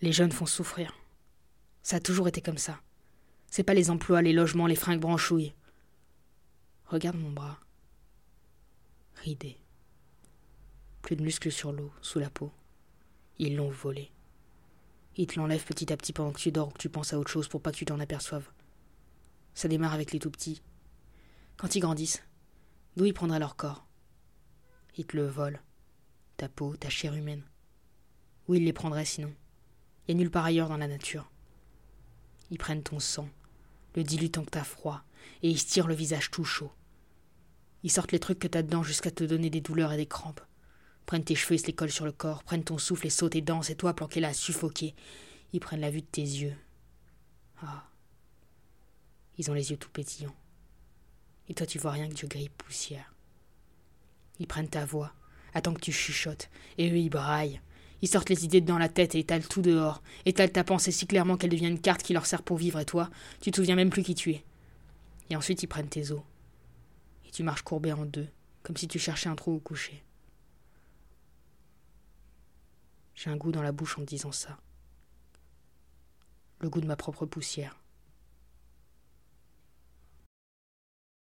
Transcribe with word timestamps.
Les 0.00 0.12
jeunes 0.12 0.32
font 0.32 0.46
souffrir. 0.46 0.94
Ça 1.82 1.96
a 1.96 2.00
toujours 2.00 2.28
été 2.28 2.40
comme 2.40 2.58
ça. 2.58 2.80
C'est 3.50 3.64
pas 3.64 3.74
les 3.74 3.90
emplois, 3.90 4.22
les 4.22 4.32
logements, 4.32 4.66
les 4.66 4.76
fringues 4.76 5.00
branchouilles. 5.00 5.54
Regarde 6.86 7.16
mon 7.16 7.32
bras. 7.32 7.58
Ridé. 9.16 9.58
Plus 11.02 11.16
de 11.16 11.22
muscles 11.22 11.50
sur 11.50 11.72
l'eau, 11.72 11.92
sous 12.00 12.20
la 12.20 12.30
peau. 12.30 12.52
Ils 13.38 13.56
l'ont 13.56 13.70
volé. 13.70 14.12
Ils 15.16 15.26
te 15.26 15.38
l'enlèvent 15.38 15.64
petit 15.64 15.92
à 15.92 15.96
petit 15.96 16.12
pendant 16.12 16.30
que 16.32 16.38
tu 16.38 16.52
dors 16.52 16.68
ou 16.68 16.70
que 16.70 16.78
tu 16.78 16.88
penses 16.88 17.12
à 17.12 17.18
autre 17.18 17.30
chose 17.30 17.48
pour 17.48 17.60
pas 17.60 17.72
que 17.72 17.76
tu 17.78 17.84
t'en 17.84 17.98
aperçoives. 17.98 18.48
Ça 19.54 19.66
démarre 19.66 19.94
avec 19.94 20.12
les 20.12 20.20
tout 20.20 20.30
petits. 20.30 20.62
Quand 21.56 21.74
ils 21.74 21.80
grandissent, 21.80 22.22
d'où 22.96 23.04
ils 23.04 23.14
prendraient 23.14 23.40
leur 23.40 23.56
corps? 23.56 23.84
Ils 24.96 25.06
te 25.06 25.16
le 25.16 25.26
volent. 25.26 25.58
Ta 26.36 26.48
peau, 26.48 26.76
ta 26.76 26.88
chair 26.88 27.14
humaine. 27.14 27.42
Où 28.46 28.54
ils 28.54 28.64
les 28.64 28.72
prendraient 28.72 29.04
sinon? 29.04 29.34
A 30.08 30.14
nulle 30.14 30.30
part 30.30 30.44
ailleurs 30.44 30.68
dans 30.68 30.76
la 30.76 30.88
nature. 30.88 31.30
Ils 32.50 32.58
prennent 32.58 32.82
ton 32.82 32.98
sang, 32.98 33.28
le 33.94 34.02
diluent 34.02 34.30
tant 34.30 34.44
que 34.44 34.50
t'as 34.50 34.64
froid, 34.64 35.02
et 35.42 35.50
ils 35.50 35.64
tirent 35.64 35.86
le 35.86 35.94
visage 35.94 36.30
tout 36.30 36.44
chaud. 36.44 36.72
Ils 37.82 37.90
sortent 37.90 38.12
les 38.12 38.18
trucs 38.18 38.38
que 38.38 38.48
t'as 38.48 38.62
dedans 38.62 38.82
jusqu'à 38.82 39.10
te 39.10 39.24
donner 39.24 39.50
des 39.50 39.60
douleurs 39.60 39.92
et 39.92 39.96
des 39.96 40.06
crampes. 40.06 40.40
Prennent 41.06 41.24
tes 41.24 41.34
cheveux 41.34 41.54
et 41.54 41.58
se 41.58 41.66
les 41.66 41.74
collent 41.74 41.90
sur 41.90 42.04
le 42.04 42.12
corps, 42.12 42.42
prennent 42.42 42.64
ton 42.64 42.78
souffle 42.78 43.06
et 43.06 43.10
sautent 43.10 43.36
et 43.36 43.40
dansent, 43.40 43.70
et 43.70 43.76
toi 43.76 43.94
planqué 43.94 44.20
là, 44.20 44.32
suffoqué. 44.32 44.94
Ils 45.52 45.60
prennent 45.60 45.80
la 45.80 45.90
vue 45.90 46.02
de 46.02 46.06
tes 46.06 46.22
yeux. 46.22 46.56
Ah. 47.62 47.84
Ils 49.36 49.50
ont 49.50 49.54
les 49.54 49.70
yeux 49.70 49.76
tout 49.76 49.90
pétillants. 49.90 50.34
Et 51.48 51.54
toi 51.54 51.66
tu 51.66 51.78
vois 51.78 51.92
rien 51.92 52.08
que 52.08 52.14
du 52.14 52.26
gris 52.26 52.50
poussière. 52.50 53.14
Ils 54.38 54.46
prennent 54.46 54.68
ta 54.68 54.84
voix, 54.84 55.12
attendent 55.54 55.76
que 55.76 55.84
tu 55.84 55.92
chuchotes, 55.92 56.50
et 56.76 56.90
eux 56.90 56.96
ils 56.96 57.08
braillent. 57.08 57.60
Ils 58.00 58.08
sortent 58.08 58.30
les 58.30 58.44
idées 58.44 58.60
dans 58.60 58.78
la 58.78 58.88
tête 58.88 59.14
et 59.14 59.20
étalent 59.20 59.46
tout 59.48 59.62
dehors, 59.62 60.02
étalent 60.24 60.52
ta 60.52 60.64
pensée 60.64 60.92
si 60.92 61.06
clairement 61.06 61.36
qu'elle 61.36 61.50
devient 61.50 61.68
une 61.68 61.80
carte 61.80 62.02
qui 62.02 62.12
leur 62.12 62.26
sert 62.26 62.42
pour 62.42 62.56
vivre, 62.56 62.78
et 62.78 62.84
toi, 62.84 63.10
tu 63.40 63.50
te 63.50 63.56
souviens 63.56 63.74
même 63.74 63.90
plus 63.90 64.02
qui 64.02 64.14
tu 64.14 64.30
es. 64.30 64.44
Et 65.30 65.36
ensuite 65.36 65.62
ils 65.62 65.66
prennent 65.66 65.88
tes 65.88 66.12
os. 66.12 66.22
Et 67.26 67.30
tu 67.30 67.42
marches 67.42 67.62
courbé 67.62 67.92
en 67.92 68.04
deux, 68.04 68.28
comme 68.62 68.76
si 68.76 68.88
tu 68.88 68.98
cherchais 68.98 69.28
un 69.28 69.34
trou 69.34 69.54
où 69.54 69.60
coucher. 69.60 70.02
J'ai 73.14 73.30
un 73.30 73.36
goût 73.36 73.50
dans 73.50 73.62
la 73.62 73.72
bouche 73.72 73.98
en 73.98 74.02
disant 74.02 74.32
ça. 74.32 74.58
Le 76.60 76.70
goût 76.70 76.80
de 76.80 76.86
ma 76.86 76.96
propre 76.96 77.26
poussière. 77.26 77.76